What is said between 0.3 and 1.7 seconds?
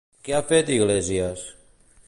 ha fet Iglesias?